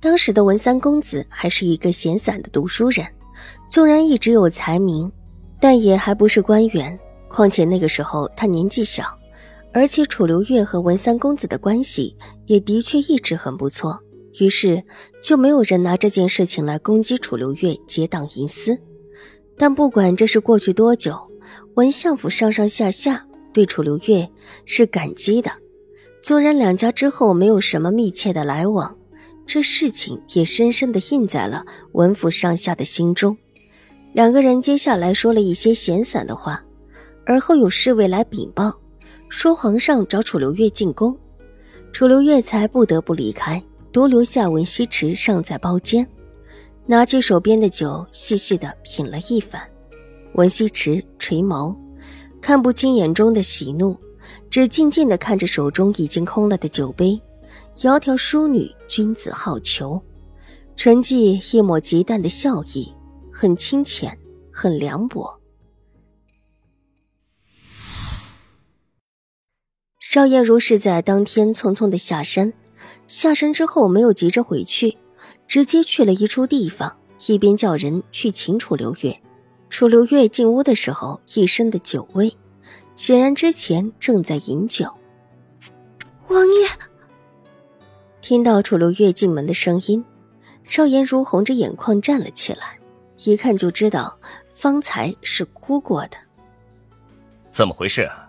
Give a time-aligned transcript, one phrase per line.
[0.00, 3.06] 当时的文三公子还是一个闲散的读书人，
[3.68, 5.12] 纵然一直有才名，
[5.60, 6.98] 但也还不是官员。
[7.28, 9.04] 况且那个时候他年纪小，
[9.72, 14.00] 而且楚留月和文三公子的关系也的确一直很不错，
[14.40, 14.82] 于是
[15.22, 18.76] 就没有人拿这件事情来攻击楚留月结党营私。
[19.56, 21.16] 但不管这是过去多久，
[21.74, 24.28] 文相府上上下下对楚留月
[24.64, 25.52] 是感激的，
[26.22, 28.96] 纵然两家之后没有什么密切的来往。
[29.52, 33.36] 这事情也深深的印在了文府上下的心中。
[34.12, 36.64] 两个人接下来说了一些闲散的话，
[37.26, 38.72] 而后有侍卫来禀报，
[39.28, 41.18] 说皇上找楚留月进宫，
[41.90, 46.06] 楚留月才不得不离开，独留下文西池尚在包间，
[46.86, 49.60] 拿起手边的酒，细细的品了一番。
[50.34, 51.76] 文西池垂眸，
[52.40, 53.96] 看不清眼中的喜怒，
[54.48, 57.20] 只静静的看着手中已经空了的酒杯。
[57.76, 60.00] 窈窕淑女，君子好逑。
[60.76, 62.94] 唇际一抹极淡的笑意，
[63.32, 64.18] 很清浅，
[64.52, 65.38] 很凉薄。
[69.98, 72.52] 邵艳如是在当天匆匆的下山，
[73.06, 74.96] 下山之后没有急着回去，
[75.46, 79.20] 直接去了一处地方，一边叫人去请楚留月。
[79.68, 82.36] 楚留月进屋的时候，一身的酒味，
[82.96, 84.92] 显然之前正在饮酒。
[86.28, 86.89] 王爷。
[88.20, 90.04] 听到楚留月进门的声音，
[90.64, 92.78] 邵颜如红着眼眶站了起来，
[93.24, 94.18] 一看就知道
[94.54, 96.16] 方才是哭过的。
[97.50, 98.02] 怎么回事？
[98.02, 98.26] 啊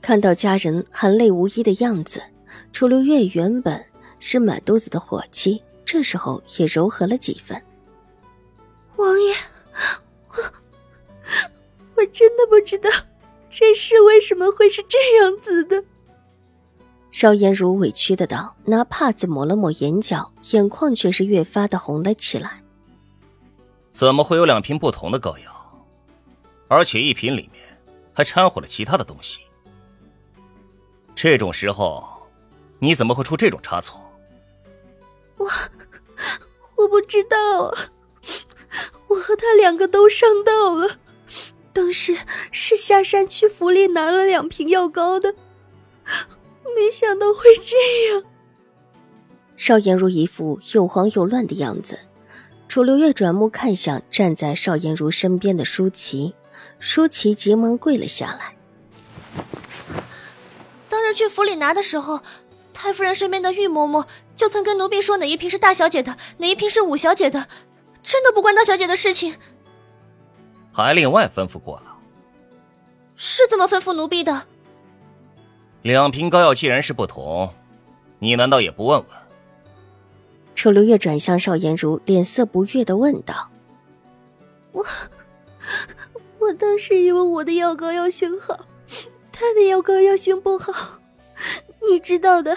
[0.00, 2.20] 看到家人含泪无依的样子，
[2.72, 3.80] 楚留月原本
[4.18, 7.62] 是满肚子的火气，这时候也柔和了几分。
[8.96, 9.32] 王爷，
[10.28, 10.36] 我
[11.94, 12.90] 我真的不知道
[13.48, 15.84] 这事为什么会是这样子的。
[17.12, 22.62] 邵颜如委屈的道，拿帕子抹了抹眼角，眼眶却是越发的红了起来。
[23.90, 25.84] 怎么会有两瓶不同的膏药？
[26.68, 27.62] 而且一瓶里面
[28.14, 29.40] 还掺和了其他的东西。
[31.14, 32.02] 这种时候，
[32.78, 34.00] 你怎么会出这种差错？
[35.36, 35.46] 我
[36.76, 37.92] 我不知道啊，
[39.08, 40.96] 我和他两个都上当了。
[41.74, 42.16] 当时
[42.50, 45.34] 是下山去府里拿了两瓶药膏的。
[46.76, 48.24] 没想到会这样。
[49.56, 51.98] 邵颜如一副又慌又乱的样子，
[52.68, 56.34] 楚留月转目看向站在邵颜如身边的舒淇，
[56.78, 58.56] 舒淇急忙跪了下来。
[60.88, 62.20] 当日去府里拿的时候，
[62.72, 67.46] 太夫人身边的玉嬷嬷就曾跟奴婢说哪一瓶是大小姐的，哪一瓶是五小姐的，
[68.02, 69.36] 真的不关大小姐的事情。
[70.72, 71.96] 还另外吩咐过了。
[73.14, 74.46] 是这么吩咐奴婢的。
[75.82, 77.52] 两瓶膏药既然是不同，
[78.20, 79.08] 你难道也不问问？
[80.54, 83.50] 楚留月转向邵颜如，脸色不悦的问道
[84.70, 84.86] ：“我，
[86.38, 88.66] 我当时以为我的药膏药性好，
[89.32, 91.00] 他的药膏药性不好。
[91.90, 92.56] 你知道的，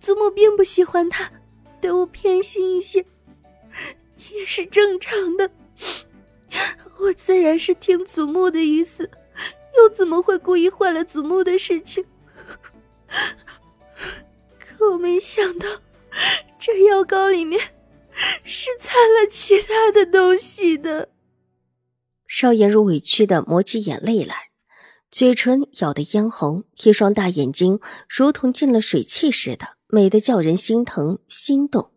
[0.00, 1.30] 祖母并不喜欢他，
[1.78, 3.04] 对我偏心一些，
[4.32, 5.50] 也是正常的。
[7.00, 9.10] 我自然是听祖母的意思，
[9.76, 12.02] 又怎么会故意坏了祖母的事情？”
[14.58, 15.66] 可我没想到，
[16.58, 17.60] 这药膏里面
[18.44, 21.10] 是掺了其他的东西的。
[22.26, 24.50] 邵颜如委屈的抹起眼泪来，
[25.10, 27.78] 嘴唇咬得嫣红，一双大眼睛
[28.08, 31.92] 如同进了水汽似的，美得叫人心疼心动。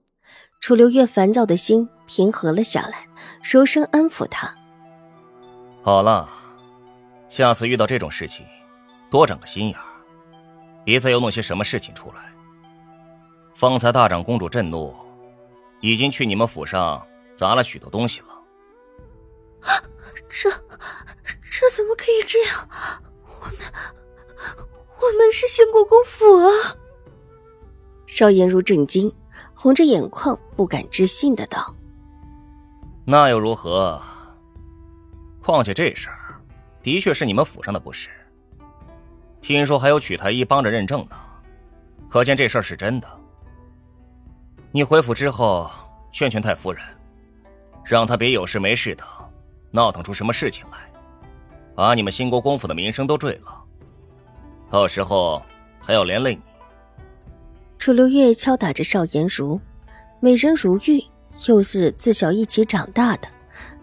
[0.60, 3.08] 楚留月烦躁的心平和了下来，
[3.42, 4.54] 柔声安抚他
[5.82, 6.28] ：“好了，
[7.30, 8.46] 下次遇到这种事情，
[9.10, 9.86] 多长个心眼儿。”
[10.86, 12.32] 别再又弄些什么事情出来。
[13.54, 14.96] 方才大长公主震怒，
[15.82, 18.28] 已经去你们府上砸了许多东西了。
[20.30, 22.70] 这，这怎么可以这样？
[23.26, 23.58] 我们，
[25.00, 26.76] 我们是兴国公府啊！
[28.06, 29.12] 邵颜如震惊，
[29.54, 31.76] 红着眼眶，不敢置信的道
[33.06, 34.02] ：“那又如何？
[35.42, 36.42] 况且这事儿，
[36.82, 38.10] 的确是你们府上的不是。”
[39.46, 41.16] 听说还有曲太医帮着认证呢，
[42.10, 43.08] 可见这事儿是真的。
[44.72, 45.70] 你回府之后，
[46.12, 46.84] 劝劝太夫人，
[47.84, 49.04] 让她别有事没事的
[49.70, 50.92] 闹腾出什么事情来，
[51.76, 53.64] 把你们兴国公府的名声都坠了，
[54.72, 55.40] 到时候
[55.80, 56.42] 还要连累你。
[57.78, 59.62] 楚留月敲打着邵颜如，
[60.20, 61.06] 美人如玉，
[61.48, 63.28] 又是自小一起长大的，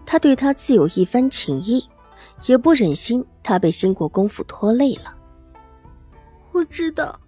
[0.04, 1.88] 他对她自有一番情谊，
[2.46, 5.18] 也不忍心她被兴国公府拖累了。
[6.52, 7.18] 我知道，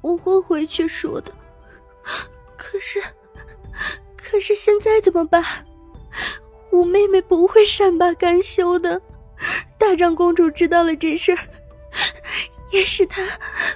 [0.00, 1.32] 我会回去说的。
[2.56, 3.02] 可是，
[4.16, 5.44] 可是现在怎么办？
[6.72, 9.00] 五妹妹不会善罢甘休的。
[9.78, 11.38] 大长公主知道了这事儿，
[12.72, 13.22] 也是她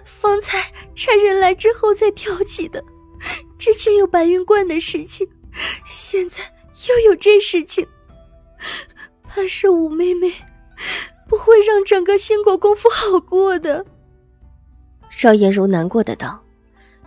[0.04, 2.82] 方才差人来之后才挑起的。
[3.58, 5.28] 之前有白云观的事情，
[5.86, 6.38] 现在
[6.88, 7.86] 又有这事情，
[9.28, 10.32] 怕是五妹妹
[11.28, 13.84] 不会让整个兴国公府好过的。
[15.10, 16.42] 邵颜如难过的道：“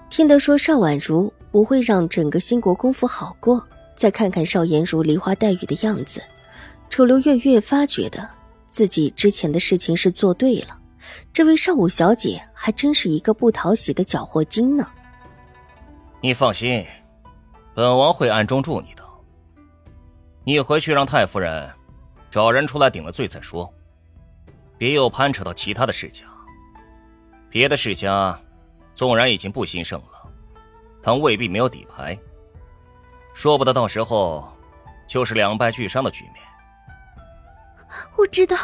[0.09, 3.63] 听得说邵婉如。”不会让整个兴国公府好过。
[3.95, 6.19] 再看看邵颜如梨花带雨的样子，
[6.89, 8.27] 楚留月越发觉得
[8.71, 10.79] 自己之前的事情是做对了。
[11.31, 14.89] 这位邵五小姐还真是一个不讨喜的搅和精呢。
[16.21, 16.83] 你放心，
[17.75, 19.03] 本王会暗中助你的。
[20.43, 21.69] 你回去让太夫人
[22.31, 23.71] 找人出来顶了罪再说，
[24.75, 26.25] 别又攀扯到其他的事情。
[27.53, 28.37] 别的世家
[28.95, 30.07] 纵然已经不兴盛了。
[31.03, 32.17] 但未必没有底牌，
[33.35, 34.51] 说不得到时候
[35.07, 36.35] 就是两败俱伤的局面。
[38.17, 38.57] 我知道，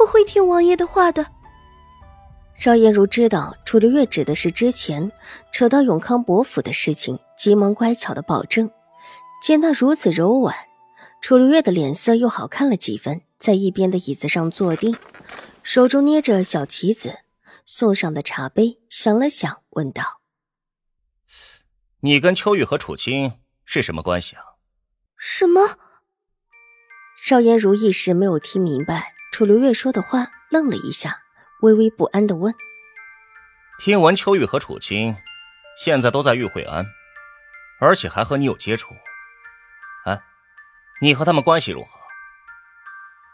[0.00, 1.24] 我会听王爷的话的。
[2.58, 5.12] 邵颜如知道楚留月指的是之前
[5.52, 8.68] 扯到永康伯府的事情，急忙乖巧的保证。
[9.40, 10.56] 见他如此柔婉，
[11.20, 14.96] 楚留月的脸色又好看了几分，在一边的椅子上坐定，
[15.62, 17.18] 手中捏着小棋子，
[17.66, 20.20] 送上的茶杯，想了想，问道。
[22.00, 24.42] 你跟秋玉和楚青是什么关系啊？
[25.16, 25.78] 什么？
[27.16, 31.22] 邵颜如一时没有听明白楚留月说的话，愣了一下，
[31.62, 32.54] 微微不安的问
[33.80, 35.16] ：“听闻秋玉和楚青
[35.82, 36.84] 现在都在玉慧安，
[37.80, 38.94] 而且还和你有接触。
[40.04, 40.22] 哎，
[41.00, 41.98] 你和他们关系如何？”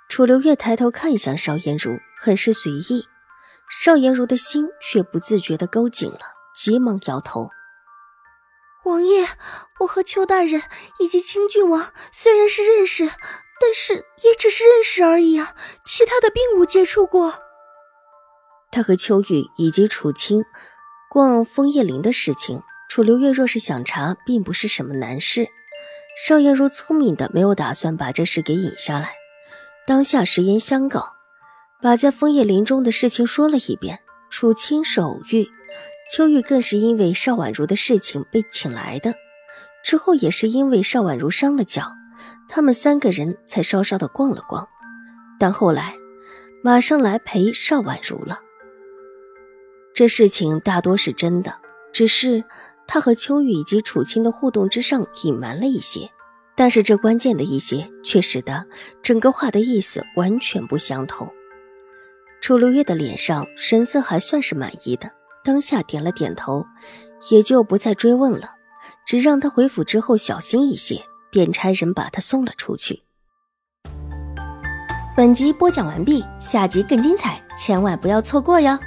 [0.09, 3.09] 楚留月抬头看向邵颜如，很是随意。
[3.71, 6.19] 邵颜如的心却不自觉的勾紧了，
[6.55, 7.49] 急忙摇头。
[8.85, 9.29] 王爷，
[9.81, 10.63] 我和邱大人
[10.99, 13.05] 以及清郡王虽然是认识，
[13.61, 13.95] 但是
[14.25, 15.55] 也只是认识而已啊，
[15.87, 17.35] 其他的并无接触过。
[18.73, 20.45] 他和秋玉以及楚青
[21.11, 25.47] 逛枫叶林的事情，楚留月若是想查，并不是什么难事。
[26.27, 29.15] 邵颜如聪明的没有打算把这事给引下来，
[29.87, 31.17] 当下实言相告，
[31.83, 33.99] 把在枫叶林中的事情说了一遍。
[34.31, 35.49] 楚青是偶遇。
[36.13, 39.15] 秋玉更是因为邵婉如的事情被请来的，
[39.83, 41.93] 之后也是因为邵婉如伤了脚，
[42.49, 44.69] 他们三个人才稍稍的逛了逛，
[45.39, 45.95] 但后来
[46.63, 48.41] 马上来陪邵婉如了。
[49.95, 51.59] 这事情大多是真的，
[51.93, 52.45] 只是
[52.87, 56.11] 他和秋玉以及楚青的互动之上隐瞒了一些，
[56.57, 58.67] 但是这关键的一些却使得
[59.03, 61.33] 整个话的意思完全不相同。
[62.41, 65.11] 楚留月的脸上神色还算是满意的。
[65.43, 66.67] 当下点了点头，
[67.31, 68.51] 也就不再追问了，
[69.07, 73.03] 只让他回府之后小心一些，便差人把他送了出去。
[75.17, 78.79] 本集播讲完毕，下集更精彩，千万不要错过哟。